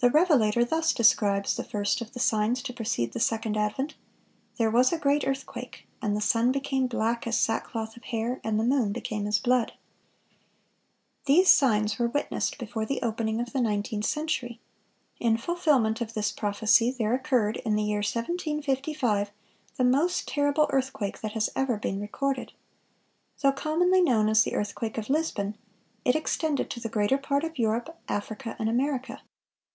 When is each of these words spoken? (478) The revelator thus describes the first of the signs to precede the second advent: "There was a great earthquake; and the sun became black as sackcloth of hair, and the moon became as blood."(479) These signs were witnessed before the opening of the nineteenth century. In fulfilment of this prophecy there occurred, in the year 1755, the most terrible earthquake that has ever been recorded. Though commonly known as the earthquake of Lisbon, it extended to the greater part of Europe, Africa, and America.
(478) 0.00 0.28
The 0.28 0.34
revelator 0.36 0.64
thus 0.64 0.92
describes 0.92 1.56
the 1.56 1.64
first 1.64 2.00
of 2.00 2.12
the 2.12 2.20
signs 2.20 2.62
to 2.62 2.72
precede 2.72 3.12
the 3.12 3.18
second 3.18 3.56
advent: 3.56 3.94
"There 4.56 4.70
was 4.70 4.92
a 4.92 4.98
great 4.98 5.26
earthquake; 5.26 5.88
and 6.00 6.14
the 6.14 6.20
sun 6.20 6.52
became 6.52 6.86
black 6.86 7.26
as 7.26 7.38
sackcloth 7.40 7.96
of 7.96 8.04
hair, 8.04 8.40
and 8.44 8.60
the 8.60 8.64
moon 8.64 8.92
became 8.92 9.26
as 9.26 9.40
blood."(479) 9.40 9.74
These 11.24 11.48
signs 11.48 11.98
were 11.98 12.06
witnessed 12.06 12.56
before 12.58 12.84
the 12.86 13.02
opening 13.02 13.40
of 13.40 13.52
the 13.52 13.60
nineteenth 13.60 14.04
century. 14.04 14.60
In 15.18 15.36
fulfilment 15.38 16.00
of 16.00 16.14
this 16.14 16.30
prophecy 16.30 16.94
there 16.96 17.14
occurred, 17.14 17.56
in 17.64 17.74
the 17.74 17.82
year 17.82 17.98
1755, 17.98 19.32
the 19.76 19.82
most 19.82 20.28
terrible 20.28 20.68
earthquake 20.70 21.20
that 21.22 21.32
has 21.32 21.50
ever 21.56 21.78
been 21.78 22.00
recorded. 22.00 22.52
Though 23.42 23.50
commonly 23.50 24.02
known 24.02 24.28
as 24.28 24.42
the 24.44 24.54
earthquake 24.54 24.98
of 24.98 25.10
Lisbon, 25.10 25.56
it 26.04 26.14
extended 26.14 26.70
to 26.70 26.78
the 26.80 26.90
greater 26.90 27.18
part 27.18 27.42
of 27.42 27.58
Europe, 27.58 27.98
Africa, 28.06 28.54
and 28.60 28.68
America. 28.68 29.22